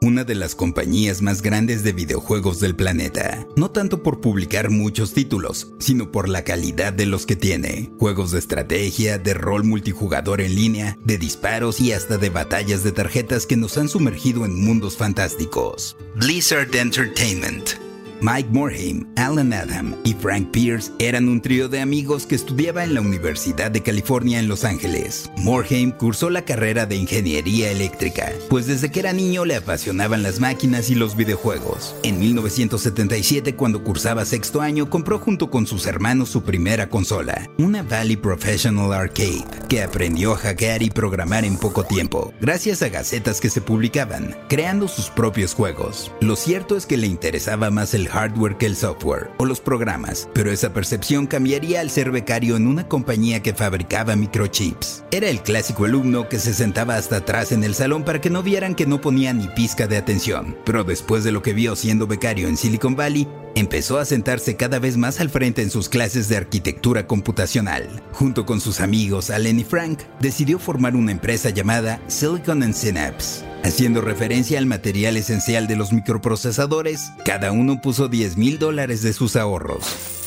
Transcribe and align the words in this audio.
una 0.00 0.24
de 0.24 0.34
las 0.34 0.54
compañías 0.54 1.22
más 1.22 1.42
grandes 1.42 1.82
de 1.82 1.92
videojuegos 1.92 2.60
del 2.60 2.76
planeta, 2.76 3.46
no 3.56 3.70
tanto 3.70 4.02
por 4.02 4.20
publicar 4.20 4.70
muchos 4.70 5.12
títulos, 5.12 5.72
sino 5.78 6.12
por 6.12 6.28
la 6.28 6.44
calidad 6.44 6.92
de 6.92 7.06
los 7.06 7.26
que 7.26 7.36
tiene. 7.36 7.90
Juegos 7.98 8.30
de 8.30 8.38
estrategia, 8.38 9.18
de 9.18 9.34
rol 9.34 9.64
multijugador 9.64 10.40
en 10.40 10.54
línea, 10.54 10.96
de 11.04 11.18
disparos 11.18 11.80
y 11.80 11.92
hasta 11.92 12.18
de 12.18 12.30
batallas 12.30 12.84
de 12.84 12.92
tarjetas 12.92 13.46
que 13.46 13.56
nos 13.56 13.78
han 13.78 13.88
sumergido 13.88 14.44
en 14.44 14.64
mundos 14.64 14.96
fantásticos. 14.96 15.96
Blizzard 16.14 16.74
Entertainment 16.74 17.87
Mike 18.20 18.48
Morhaime, 18.50 19.06
Alan 19.14 19.52
Adam 19.52 19.94
y 20.02 20.12
Frank 20.12 20.50
Pierce 20.50 20.90
eran 20.98 21.28
un 21.28 21.40
trío 21.40 21.68
de 21.68 21.80
amigos 21.80 22.26
que 22.26 22.34
estudiaba 22.34 22.82
en 22.82 22.94
la 22.94 23.00
Universidad 23.00 23.70
de 23.70 23.80
California 23.80 24.40
en 24.40 24.48
Los 24.48 24.64
Ángeles. 24.64 25.30
Morhaime 25.36 25.94
cursó 25.94 26.28
la 26.28 26.44
carrera 26.44 26.84
de 26.84 26.96
ingeniería 26.96 27.70
eléctrica, 27.70 28.32
pues 28.48 28.66
desde 28.66 28.90
que 28.90 29.00
era 29.00 29.12
niño 29.12 29.44
le 29.44 29.54
apasionaban 29.54 30.24
las 30.24 30.40
máquinas 30.40 30.90
y 30.90 30.96
los 30.96 31.14
videojuegos. 31.16 31.94
En 32.02 32.18
1977, 32.18 33.54
cuando 33.54 33.84
cursaba 33.84 34.24
sexto 34.24 34.60
año, 34.62 34.90
compró 34.90 35.20
junto 35.20 35.48
con 35.48 35.68
sus 35.68 35.86
hermanos 35.86 36.28
su 36.28 36.42
primera 36.42 36.88
consola, 36.88 37.48
una 37.56 37.84
Valley 37.84 38.16
Professional 38.16 38.92
Arcade, 38.92 39.44
que 39.68 39.84
aprendió 39.84 40.32
a 40.32 40.38
hackear 40.38 40.82
y 40.82 40.90
programar 40.90 41.44
en 41.44 41.56
poco 41.56 41.84
tiempo, 41.84 42.32
gracias 42.40 42.82
a 42.82 42.88
gacetas 42.88 43.40
que 43.40 43.48
se 43.48 43.60
publicaban, 43.60 44.36
creando 44.48 44.88
sus 44.88 45.08
propios 45.08 45.54
juegos. 45.54 46.10
Lo 46.20 46.34
cierto 46.34 46.76
es 46.76 46.84
que 46.84 46.96
le 46.96 47.06
interesaba 47.06 47.70
más 47.70 47.94
el 47.94 48.07
hardware 48.08 48.56
que 48.56 48.66
el 48.66 48.76
software 48.76 49.30
o 49.38 49.44
los 49.44 49.60
programas, 49.60 50.28
pero 50.32 50.50
esa 50.50 50.72
percepción 50.72 51.26
cambiaría 51.26 51.80
al 51.80 51.90
ser 51.90 52.10
becario 52.10 52.56
en 52.56 52.66
una 52.66 52.88
compañía 52.88 53.42
que 53.42 53.54
fabricaba 53.54 54.16
microchips. 54.16 55.04
Era 55.10 55.28
el 55.28 55.42
clásico 55.42 55.84
alumno 55.84 56.28
que 56.28 56.38
se 56.38 56.54
sentaba 56.54 56.96
hasta 56.96 57.16
atrás 57.16 57.52
en 57.52 57.64
el 57.64 57.74
salón 57.74 58.04
para 58.04 58.20
que 58.20 58.30
no 58.30 58.42
vieran 58.42 58.74
que 58.74 58.86
no 58.86 59.00
ponía 59.00 59.32
ni 59.32 59.48
pizca 59.48 59.86
de 59.86 59.96
atención, 59.96 60.56
pero 60.64 60.84
después 60.84 61.24
de 61.24 61.32
lo 61.32 61.42
que 61.42 61.52
vio 61.52 61.76
siendo 61.76 62.06
becario 62.06 62.48
en 62.48 62.56
Silicon 62.56 62.96
Valley, 62.96 63.28
empezó 63.54 63.98
a 63.98 64.04
sentarse 64.04 64.56
cada 64.56 64.78
vez 64.78 64.96
más 64.96 65.20
al 65.20 65.30
frente 65.30 65.62
en 65.62 65.70
sus 65.70 65.88
clases 65.88 66.28
de 66.28 66.36
arquitectura 66.36 67.06
computacional. 67.06 68.02
Junto 68.12 68.46
con 68.46 68.60
sus 68.60 68.80
amigos 68.80 69.30
Allen 69.30 69.58
y 69.58 69.64
Frank, 69.64 70.00
decidió 70.20 70.58
formar 70.58 70.94
una 70.94 71.12
empresa 71.12 71.50
llamada 71.50 72.00
Silicon 72.08 72.62
and 72.62 72.74
Synapse 72.74 73.47
Haciendo 73.64 74.00
referencia 74.00 74.58
al 74.58 74.66
material 74.66 75.16
esencial 75.16 75.66
de 75.66 75.76
los 75.76 75.92
microprocesadores, 75.92 77.10
cada 77.24 77.52
uno 77.52 77.80
puso 77.80 78.08
10 78.08 78.36
mil 78.36 78.58
dólares 78.58 79.02
de 79.02 79.12
sus 79.12 79.36
ahorros. 79.36 79.84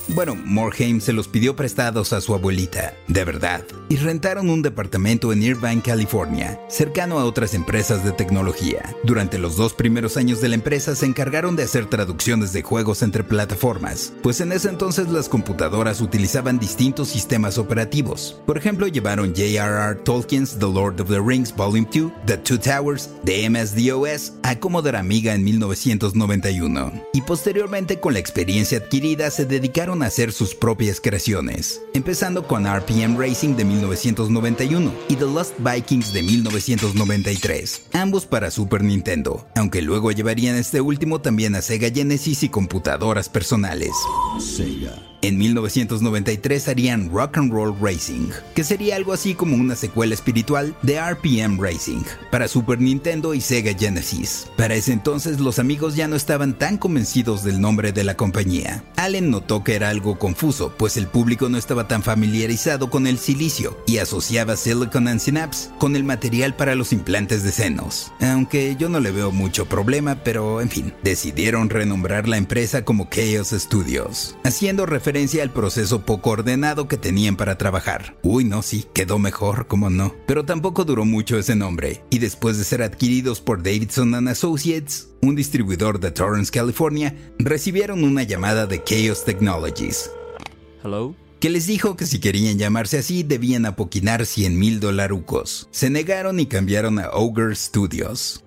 Bueno, 0.09 0.35
Morheim 0.35 0.99
se 0.99 1.13
los 1.13 1.27
pidió 1.27 1.55
prestados 1.55 2.11
a 2.11 2.21
su 2.21 2.33
abuelita, 2.33 2.93
de 3.07 3.23
verdad, 3.23 3.63
y 3.91 3.97
rentaron 3.97 4.50
un 4.50 4.62
departamento 4.62 5.34
en 5.34 5.44
Irvine, 5.44 5.81
California, 5.81 6.57
cercano 6.69 7.19
a 7.19 7.25
otras 7.25 7.53
empresas 7.53 8.06
de 8.06 8.13
tecnología. 8.13 8.96
Durante 9.03 9.38
los 9.38 9.57
dos 9.57 9.74
primeros 9.74 10.16
años 10.16 10.40
de 10.40 10.47
la 10.47 10.56
empresa 10.56 10.96
se 10.96 11.06
encargaron 11.06 11.57
de 11.57 11.63
hacer 11.63 11.88
traducciones 11.88 12.53
de 12.53 12.62
juegos 12.62 13.02
entre 13.02 13.25
plataformas, 13.25 14.13
pues 14.24 14.40
en 14.40 14.53
ese 14.53 14.69
entonces 14.69 15.09
las 15.09 15.28
computadoras 15.28 16.00
utilizaban 16.00 16.57
distintos 16.57 17.09
sistemas 17.09 17.57
operativos. 17.57 18.40
Por 18.46 18.57
ejemplo, 18.57 18.88
llevaron 18.88 19.35
J.R.R. 19.35 19.96
Tolkien's 20.06 20.58
The 20.58 20.72
Lord 20.72 21.02
of 21.02 21.09
the 21.09 21.19
Rings 21.19 21.53
Volume 21.53 21.85
2, 21.94 22.13
The 22.28 22.38
Two 22.38 22.59
Towers, 22.62 23.09
de 23.23 23.50
MS-DOS 23.50 24.35
a 24.44 24.58
Commodore 24.58 25.00
Amiga 25.00 25.35
en 25.35 25.44
1991. 25.44 26.94
Y 27.12 27.19
posteriormente, 27.23 28.00
con 28.00 28.13
la 28.13 28.19
experiencia 28.19 28.78
adquirida, 28.78 29.29
se 29.31 29.46
dedicaron 29.46 30.02
hacer 30.02 30.31
sus 30.31 30.56
propias 30.56 31.02
creaciones, 31.02 31.81
empezando 31.94 32.47
con 32.47 32.66
RPM 32.66 33.18
Racing 33.19 33.58
de 33.58 33.66
1991 33.66 33.80
y 35.09 35.15
The 35.15 35.25
Lost 35.25 35.53
Vikings 35.59 36.13
de 36.13 36.23
1993, 36.23 37.87
ambos 37.93 38.25
para 38.25 38.51
Super 38.51 38.83
Nintendo, 38.83 39.47
aunque 39.55 39.81
luego 39.81 40.11
llevarían 40.11 40.55
este 40.55 40.81
último 40.81 41.21
también 41.21 41.55
a 41.55 41.61
Sega 41.61 41.89
Genesis 41.89 42.43
y 42.43 42.49
computadoras 42.49 43.29
personales. 43.29 43.91
Sega. 44.39 45.10
En 45.23 45.37
1993 45.37 46.67
harían 46.67 47.11
Rock 47.11 47.37
and 47.37 47.53
Roll 47.53 47.75
Racing, 47.79 48.29
que 48.55 48.63
sería 48.63 48.95
algo 48.95 49.13
así 49.13 49.35
como 49.35 49.55
una 49.55 49.75
secuela 49.75 50.15
espiritual 50.15 50.75
de 50.81 50.99
RPM 50.99 51.61
Racing, 51.61 52.01
para 52.31 52.47
Super 52.47 52.81
Nintendo 52.81 53.35
y 53.35 53.41
Sega 53.41 53.77
Genesis. 53.77 54.47
Para 54.57 54.73
ese 54.73 54.93
entonces 54.93 55.39
los 55.39 55.59
amigos 55.59 55.95
ya 55.95 56.07
no 56.07 56.15
estaban 56.15 56.57
tan 56.57 56.79
convencidos 56.79 57.43
del 57.43 57.61
nombre 57.61 57.91
de 57.91 58.03
la 58.03 58.17
compañía. 58.17 58.83
Allen 58.95 59.29
notó 59.29 59.63
que 59.63 59.75
era 59.75 59.89
algo 59.89 60.17
confuso, 60.17 60.73
pues 60.75 60.97
el 60.97 61.05
público 61.05 61.49
no 61.49 61.59
estaba 61.59 61.87
tan 61.87 62.01
familiarizado 62.01 62.89
con 62.89 63.05
el 63.05 63.19
silicio 63.19 63.77
y 63.85 63.99
asociaba 63.99 64.57
Silicon 64.57 65.07
and 65.07 65.19
Synapse 65.19 65.69
con 65.77 65.95
el 65.95 66.03
material 66.03 66.55
para 66.55 66.73
los 66.73 66.93
implantes 66.93 67.43
de 67.43 67.51
senos. 67.51 68.11
Aunque 68.21 68.75
yo 68.75 68.89
no 68.89 68.99
le 68.99 69.11
veo 69.11 69.31
mucho 69.31 69.67
problema, 69.67 70.23
pero 70.23 70.61
en 70.61 70.71
fin, 70.71 70.93
decidieron 71.03 71.69
renombrar 71.69 72.27
la 72.27 72.37
empresa 72.37 72.83
como 72.83 73.07
Chaos 73.07 73.49
Studios, 73.49 74.35
haciendo 74.43 74.87
referencia 74.87 75.10
al 75.11 75.51
proceso 75.51 76.05
poco 76.05 76.29
ordenado 76.29 76.88
que 76.88 76.95
tenían 76.95 77.35
para 77.35 77.57
trabajar. 77.57 78.17
Uy, 78.23 78.45
no, 78.45 78.61
sí, 78.61 78.85
quedó 78.94 79.19
mejor, 79.19 79.67
como 79.67 79.89
no. 79.89 80.16
Pero 80.25 80.45
tampoco 80.45 80.85
duró 80.85 81.03
mucho 81.03 81.38
ese 81.38 81.53
nombre, 81.53 82.01
y 82.09 82.19
después 82.19 82.57
de 82.57 82.63
ser 82.63 82.81
adquiridos 82.81 83.41
por 83.41 83.61
Davidson 83.61 84.16
and 84.16 84.29
Associates, 84.29 85.09
un 85.22 85.35
distribuidor 85.35 85.99
de 85.99 86.11
Torrance, 86.11 86.49
California, 86.49 87.13
recibieron 87.39 88.05
una 88.05 88.23
llamada 88.23 88.67
de 88.67 88.81
Chaos 88.83 89.25
Technologies. 89.25 90.09
Hello 90.81 91.13
que 91.41 91.50
les 91.50 91.66
dijo 91.66 91.97
que 91.97 92.06
si 92.06 92.19
querían 92.19 92.59
llamarse 92.59 93.00
así 93.00 93.24
debían 93.24 93.66
apoquinar 93.66 94.28
100 94.28 94.59
mil 94.59 94.79
dolarucos. 94.79 95.68
Se 95.72 95.90
negaron 95.90 96.40
y 96.40 96.46
cambiaron 96.46 97.00
a 97.00 97.09
Ogre 97.13 97.56
Studios. 97.56 98.44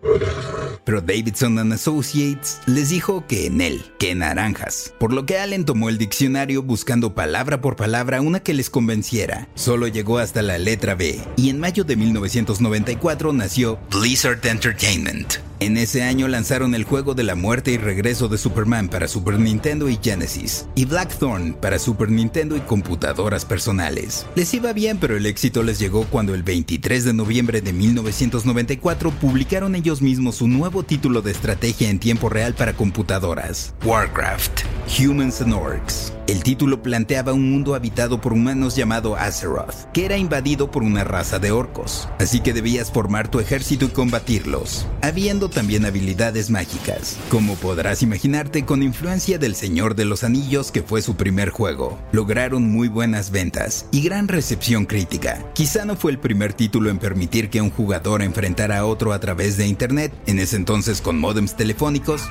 Pero 0.84 1.00
Davidson 1.00 1.58
and 1.58 1.73
Associates 1.73 2.61
les 2.67 2.91
dijo 2.91 3.26
que 3.26 3.46
en 3.46 3.61
él, 3.61 3.82
que 3.99 4.14
naranjas, 4.14 4.94
por 5.00 5.12
lo 5.12 5.26
que 5.26 5.38
Allen 5.38 5.64
tomó 5.64 5.88
el 5.88 5.99
diccionario 5.99 6.62
buscando 6.62 7.17
palabra 7.17 7.61
por 7.61 7.75
palabra 7.75 8.20
una 8.20 8.38
que 8.41 8.55
les 8.55 8.70
convenciera. 8.70 9.49
Solo 9.56 9.88
llegó 9.88 10.19
hasta 10.19 10.43
la 10.43 10.58
letra 10.58 10.94
B 10.94 11.20
y 11.37 11.50
en 11.50 11.58
mayo 11.58 11.82
de 11.82 11.97
1994 11.97 13.32
nació 13.32 13.81
Blizzard 13.90 14.47
Entertainment. 14.47 15.40
En 15.64 15.78
ese 15.78 16.02
año 16.02 16.28
lanzaron 16.28 16.75
el 16.75 16.84
juego 16.84 17.14
de 17.14 17.22
la 17.22 17.37
muerte 17.37 17.72
y 17.72 17.78
regreso 17.78 18.28
de 18.28 18.37
Superman 18.37 18.90
para 18.90 19.08
Super 19.08 19.40
Nintendo 19.40 19.88
y 19.88 19.99
Genesis, 19.99 20.66
y 20.75 20.84
Blackthorn 20.84 21.55
para 21.55 21.78
Super 21.78 22.11
Nintendo 22.11 22.55
y 22.55 22.61
computadoras 22.61 23.46
personales. 23.46 24.26
Les 24.34 24.52
iba 24.52 24.75
bien, 24.75 24.99
pero 24.99 25.16
el 25.16 25.25
éxito 25.25 25.62
les 25.62 25.78
llegó 25.78 26.05
cuando 26.05 26.34
el 26.34 26.43
23 26.43 27.05
de 27.05 27.14
noviembre 27.14 27.62
de 27.62 27.72
1994 27.72 29.11
publicaron 29.12 29.75
ellos 29.75 30.02
mismos 30.02 30.43
un 30.43 30.52
nuevo 30.52 30.82
título 30.82 31.22
de 31.22 31.31
estrategia 31.31 31.88
en 31.88 31.99
tiempo 31.99 32.28
real 32.28 32.52
para 32.52 32.75
computadoras, 32.75 33.72
Warcraft. 33.87 34.64
Humans 34.87 35.40
and 35.40 35.55
Orcs. 35.55 36.12
El 36.26 36.43
título 36.43 36.82
planteaba 36.82 37.34
un 37.34 37.50
mundo 37.50 37.75
habitado 37.75 38.20
por 38.20 38.32
humanos 38.32 38.76
llamado 38.76 39.14
Azeroth, 39.16 39.90
que 39.93 40.06
era 40.06 40.16
invadido 40.16 40.70
por 40.70 40.82
una 40.82 41.05
raza 41.05 41.38
de 41.38 41.52
orcos, 41.52 42.08
así 42.19 42.40
que 42.40 42.55
debías 42.55 42.90
formar 42.90 43.28
tu 43.28 43.40
ejército 43.40 43.84
y 43.84 43.88
combatirlos, 43.88 44.87
habiendo 45.02 45.50
también 45.54 45.86
habilidades 45.86 46.50
mágicas, 46.50 47.16
como 47.30 47.54
podrás 47.54 48.02
imaginarte 48.02 48.66
con 48.66 48.82
influencia 48.82 49.38
del 49.38 49.54
Señor 49.54 49.94
de 49.94 50.04
los 50.04 50.24
Anillos 50.24 50.70
que 50.70 50.82
fue 50.82 51.00
su 51.00 51.16
primer 51.16 51.48
juego. 51.48 51.98
Lograron 52.12 52.70
muy 52.70 52.88
buenas 52.88 53.30
ventas 53.30 53.86
y 53.90 54.02
gran 54.02 54.28
recepción 54.28 54.84
crítica. 54.84 55.42
Quizá 55.54 55.86
no 55.86 55.96
fue 55.96 56.10
el 56.10 56.18
primer 56.18 56.52
título 56.52 56.90
en 56.90 56.98
permitir 56.98 57.48
que 57.48 57.62
un 57.62 57.70
jugador 57.70 58.22
enfrentara 58.22 58.78
a 58.78 58.84
otro 58.84 59.12
a 59.12 59.20
través 59.20 59.56
de 59.56 59.66
internet, 59.66 60.12
en 60.26 60.38
ese 60.38 60.56
entonces 60.56 61.00
con 61.00 61.18
modems 61.18 61.56
telefónicos, 61.56 62.22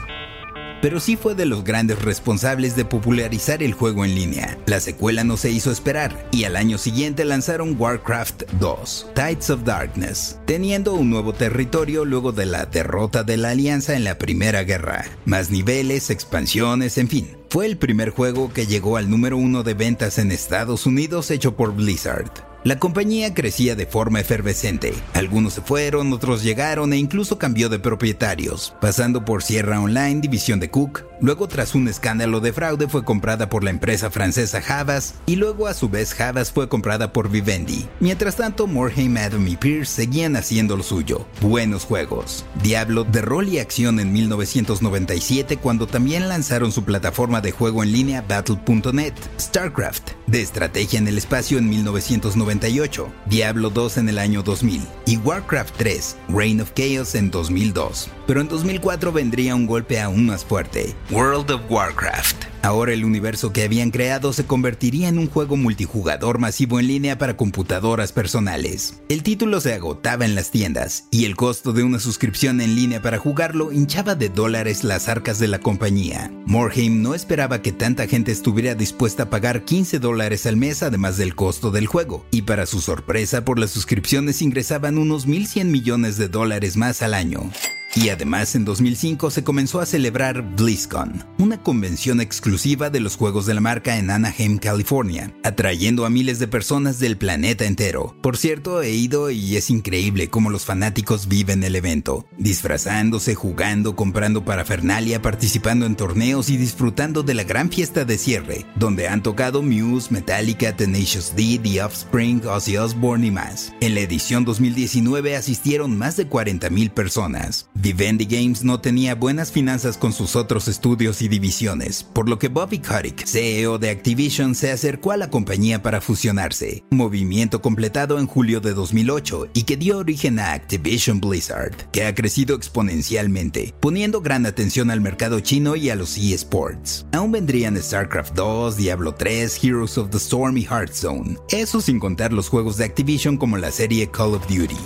pero 0.84 1.00
sí 1.00 1.16
fue 1.16 1.34
de 1.34 1.46
los 1.46 1.64
grandes 1.64 2.02
responsables 2.02 2.76
de 2.76 2.84
popularizar 2.84 3.64
el 3.64 3.72
juego 3.72 4.04
en 4.04 4.16
línea. 4.16 4.58
La 4.66 4.82
secuela 4.82 5.24
no 5.24 5.38
se 5.38 5.50
hizo 5.50 5.72
esperar 5.72 6.28
y 6.30 6.44
al 6.44 6.58
año 6.58 6.78
siguiente 6.78 7.24
lanzaron 7.24 7.78
Warcraft 7.80 8.44
2, 8.60 9.12
Tides 9.16 9.50
of 9.50 9.64
Darkness, 9.64 10.40
teniendo 10.46 10.94
un 10.94 11.10
nuevo 11.10 11.32
territorio 11.32 12.04
luego 12.04 12.34
de 12.34 12.48
la 12.48 12.66
derrota 12.66 13.24
de 13.24 13.38
la 13.38 13.52
Alianza 13.52 13.96
en 13.96 14.04
la 14.04 14.18
Primera 14.18 14.66
Guerra. 14.66 15.06
Más 15.24 15.52
niveles, 15.52 16.10
expansiones, 16.10 16.98
en 16.98 17.08
fin. 17.08 17.38
Fue 17.50 17.66
el 17.66 17.78
primer 17.78 18.10
juego 18.10 18.52
que 18.52 18.68
llegó 18.68 18.98
al 18.98 19.10
número 19.10 19.38
uno 19.38 19.64
de 19.64 19.76
ventas 19.76 20.18
en 20.18 20.34
Estados 20.34 20.86
Unidos 20.86 21.32
hecho 21.32 21.56
por 21.56 21.74
Blizzard. 21.74 22.53
La 22.64 22.80
compañía 22.80 23.34
crecía 23.34 23.76
de 23.76 23.86
forma 23.86 24.22
efervescente. 24.22 24.94
Algunos 25.14 25.54
se 25.54 25.62
fueron, 25.62 26.14
otros 26.14 26.44
llegaron 26.44 26.94
e 26.94 26.98
incluso 26.98 27.38
cambió 27.38 27.68
de 27.68 27.78
propietarios, 27.78 28.74
pasando 28.80 29.26
por 29.26 29.44
Sierra 29.44 29.82
Online, 29.82 30.22
división 30.22 30.62
de 30.62 30.70
Cook. 30.70 31.04
Luego, 31.20 31.50
tras 31.50 31.76
un 31.76 31.90
escándalo 31.90 32.40
de 32.40 32.54
fraude, 32.54 32.88
fue 32.88 33.04
comprada 33.04 33.50
por 33.50 33.66
la 33.66 33.70
empresa 33.70 34.10
francesa 34.10 34.62
Havas 34.66 35.16
y 35.26 35.36
luego 35.36 35.68
a 35.68 35.74
su 35.74 35.90
vez 35.90 36.18
Havas 36.22 36.54
fue 36.54 36.70
comprada 36.70 37.12
por 37.12 37.30
Vivendi. 37.30 37.86
Mientras 38.00 38.38
tanto, 38.38 38.66
Morhaime, 38.66 39.20
Adam 39.20 39.46
y 39.46 39.58
Pierce 39.58 39.94
seguían 39.94 40.38
haciendo 40.38 40.78
lo 40.78 40.84
suyo. 40.84 41.28
Buenos 41.42 41.84
juegos. 41.84 42.46
Diablo 42.62 43.04
de 43.04 43.22
rol 43.24 43.50
y 43.50 43.60
acción 43.60 44.00
en 44.00 44.14
1997 44.14 45.58
cuando 45.58 45.86
también 45.86 46.30
lanzaron 46.30 46.72
su 46.72 46.86
plataforma 46.86 47.42
de 47.42 47.52
juego 47.52 47.84
en 47.84 47.92
línea 47.92 48.24
Battle.net. 48.26 49.14
StarCraft 49.38 50.12
de 50.34 50.42
estrategia 50.42 50.98
en 50.98 51.08
el 51.08 51.20
espacio 51.20 51.60
en 51.60 51.70
1997 51.70 53.04
Diablo 53.28 53.70
2 53.70 53.98
en 53.98 54.10
el 54.10 54.18
año 54.18 54.42
2000 54.42 54.82
y 55.06 55.18
Warcraft 55.18 55.76
3, 55.78 56.18
Reign 56.30 56.60
of 56.60 56.72
Chaos 56.74 57.14
en 57.14 57.30
2002. 57.30 58.10
Pero 58.26 58.42
en 58.42 58.48
2004 58.48 59.12
vendría 59.12 59.56
un 59.56 59.68
golpe 59.68 60.00
aún 60.00 60.28
más 60.28 60.46
fuerte, 60.46 60.96
World 61.12 61.52
of 61.52 61.62
Warcraft. 61.70 62.46
Ahora 62.64 62.94
el 62.94 63.04
universo 63.04 63.52
que 63.52 63.64
habían 63.64 63.92
creado 63.92 64.32
se 64.32 64.46
convertiría 64.46 65.10
en 65.10 65.20
un 65.20 65.28
juego 65.28 65.58
multijugador 65.58 66.40
masivo 66.40 66.80
en 66.80 66.88
línea 66.88 67.18
para 67.18 67.36
computadoras 67.36 68.14
personales. 68.14 69.02
El 69.10 69.22
título 69.22 69.60
se 69.60 69.74
agotaba 69.74 70.24
en 70.24 70.34
las 70.34 70.50
tiendas 70.50 71.10
y 71.12 71.26
el 71.26 71.36
costo 71.36 71.74
de 71.74 71.84
una 71.84 72.00
suscripción 72.00 72.62
en 72.62 72.76
línea 72.76 73.02
para 73.02 73.18
jugarlo 73.18 73.74
hinchaba 73.74 74.16
de 74.16 74.30
dólares 74.30 74.86
las 74.86 75.10
arcas 75.10 75.40
de 75.40 75.50
la 75.50 75.60
compañía. 75.60 76.32
Morheim 76.46 77.02
no 77.02 77.16
esperaba 77.16 77.62
que 77.62 77.74
tanta 77.74 78.08
gente 78.08 78.32
estuviera 78.32 78.76
dispuesta 78.76 79.24
a 79.24 79.30
pagar 79.30 79.66
15 79.66 80.00
dólares 80.00 80.46
al 80.46 80.56
mes 80.56 80.84
además 80.84 81.18
del 81.18 81.36
costo 81.36 81.70
del 81.70 81.88
juego, 81.88 82.26
y 82.32 82.44
para 82.44 82.66
su 82.66 82.80
sorpresa 82.80 83.44
por 83.44 83.60
las 83.60 83.72
suscripciones 83.72 84.42
ingresaban 84.42 84.98
unos 84.98 85.28
1.100 85.28 85.66
millones 85.66 86.16
de 86.16 86.30
dólares 86.30 86.78
más 86.78 87.02
al 87.02 87.14
año. 87.14 87.52
Y 87.96 88.10
además 88.10 88.56
en 88.56 88.66
2005 88.66 89.30
se 89.30 89.44
comenzó 89.44 89.80
a 89.80 89.86
celebrar 89.86 90.42
BlizzCon, 90.42 91.24
una 91.38 91.62
convención 91.62 92.22
exclusiva 92.22 92.90
de 92.90 93.00
los 93.00 93.16
juegos 93.18 93.46
de 93.46 93.54
la 93.54 93.62
marca 93.62 93.98
en 93.98 94.10
Anaheim, 94.10 94.58
California, 94.58 95.32
atrayendo 95.44 96.06
a 96.06 96.10
miles 96.10 96.40
de 96.40 96.48
personas 96.48 96.98
del 96.98 97.18
planeta 97.18 97.66
entero. 97.66 98.16
Por 98.22 98.38
cierto, 98.38 98.82
he 98.82 98.92
ido 98.92 99.30
y 99.30 99.58
es 99.58 99.70
increíble 99.70 100.30
cómo 100.30 100.50
los 100.50 100.66
fanáticos 100.66 101.28
viven 101.28 101.64
el 101.64 101.76
evento, 101.76 102.26
disfrazándose, 102.40 103.36
jugando, 103.36 103.96
comprando 103.96 104.44
parafernalia, 104.44 105.22
participando 105.22 105.86
en 105.86 105.96
torneos 105.96 106.50
y 106.50 106.58
disfrutando 106.58 107.22
de 107.22 107.36
la 107.36 107.44
gran 107.44 107.70
fiesta 107.70 108.06
de 108.06 108.18
cierre, 108.18 108.66
donde 108.76 109.08
han 109.08 109.22
tocado 109.22 109.62
Muse, 109.62 110.12
Metallica, 110.12 110.76
Tenacious 110.76 111.36
D, 111.36 111.60
The 111.62 111.84
Offspring, 111.84 112.44
Ozzy 112.48 112.76
Osbourne 112.76 113.28
y 113.28 113.32
más. 113.32 113.72
En 113.82 113.94
la 113.94 114.02
edición 114.02 114.46
2019 114.46 115.36
asistieron 115.36 115.96
más 115.96 116.18
de 116.18 116.28
40.000 116.28 116.90
personas. 116.90 117.70
Vivendi 117.84 118.24
Games 118.24 118.64
no 118.64 118.80
tenía 118.80 119.14
buenas 119.14 119.52
finanzas 119.52 119.98
con 119.98 120.14
sus 120.14 120.38
otros 120.38 120.70
estudios 120.70 121.22
y 121.22 121.28
divisiones, 121.28 122.02
por 122.02 122.30
lo 122.30 122.40
que 122.40 122.48
Bobby 122.48 122.80
Kotick, 122.80 123.26
CEO 123.26 123.78
de 123.78 123.90
Activision, 123.90 124.56
se 124.56 124.72
acercó 124.72 125.12
a 125.12 125.18
la 125.18 125.30
compañía 125.30 125.84
para 125.84 126.00
fusionarse, 126.00 126.86
movimiento 126.92 127.62
completado 127.62 128.20
en 128.20 128.26
julio 128.26 128.62
de 128.62 128.74
2008 128.74 129.50
y 129.54 129.64
que 129.64 129.76
dio 129.76 129.98
origen 129.98 130.40
a 130.40 130.54
Activision 130.54 131.20
Blizzard, 131.20 131.76
que 131.92 132.06
ha 132.06 132.16
crecido 132.16 132.56
exponencialmente, 132.56 133.74
poniendo 133.82 134.22
gran 134.22 134.46
atención 134.46 134.90
al 134.90 135.02
mercado 135.02 135.42
chino 135.42 135.76
y 135.76 135.90
a 135.90 135.96
los 135.96 136.18
eSports. 136.18 137.06
Aún 137.12 137.34
vendrían 137.34 137.76
StarCraft 137.76 138.34
2, 138.34 138.78
Diablo 138.78 139.14
3, 139.14 139.62
Heroes 139.62 139.98
of 139.98 140.10
the 140.10 140.20
Storm 140.20 140.56
y 140.56 140.64
Hearthstone, 140.64 141.38
eso 141.50 141.82
sin 141.82 142.00
contar 142.00 142.32
los 142.32 142.48
juegos 142.48 142.78
de 142.78 142.86
Activision 142.86 143.36
como 143.36 143.58
la 143.58 143.72
serie 143.72 144.10
Call 144.10 144.36
of 144.36 144.48
Duty. 144.48 144.78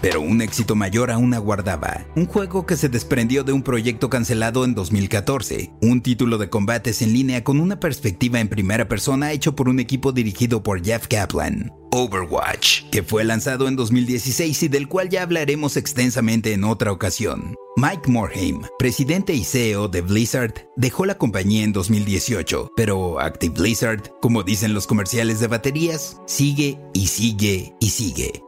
Pero 0.00 0.20
un 0.20 0.40
éxito 0.40 0.76
mayor 0.76 1.10
aún 1.10 1.34
aguardaba, 1.34 2.06
un 2.14 2.26
juego 2.26 2.66
que 2.66 2.76
se 2.76 2.88
desprendió 2.88 3.42
de 3.42 3.52
un 3.52 3.62
proyecto 3.62 4.08
cancelado 4.08 4.64
en 4.64 4.74
2014, 4.74 5.72
un 5.80 6.02
título 6.02 6.38
de 6.38 6.48
combates 6.48 7.02
en 7.02 7.12
línea 7.12 7.42
con 7.42 7.58
una 7.60 7.80
perspectiva 7.80 8.38
en 8.38 8.48
primera 8.48 8.88
persona 8.88 9.32
hecho 9.32 9.56
por 9.56 9.68
un 9.68 9.80
equipo 9.80 10.12
dirigido 10.12 10.62
por 10.62 10.84
Jeff 10.84 11.08
Kaplan. 11.08 11.72
Overwatch, 11.90 12.90
que 12.90 13.02
fue 13.02 13.24
lanzado 13.24 13.66
en 13.66 13.74
2016 13.74 14.62
y 14.62 14.68
del 14.68 14.88
cual 14.88 15.08
ya 15.08 15.22
hablaremos 15.22 15.76
extensamente 15.76 16.52
en 16.52 16.64
otra 16.64 16.92
ocasión. 16.92 17.54
Mike 17.76 18.10
Morhaime, 18.10 18.66
presidente 18.78 19.34
y 19.34 19.44
CEO 19.44 19.88
de 19.88 20.02
Blizzard, 20.02 20.54
dejó 20.76 21.06
la 21.06 21.16
compañía 21.16 21.64
en 21.64 21.72
2018, 21.72 22.72
pero 22.76 23.20
Active 23.20 23.54
Blizzard, 23.58 24.12
como 24.20 24.42
dicen 24.42 24.74
los 24.74 24.86
comerciales 24.86 25.40
de 25.40 25.46
baterías, 25.46 26.20
sigue 26.26 26.78
y 26.92 27.06
sigue 27.06 27.74
y 27.80 27.90
sigue. 27.90 28.47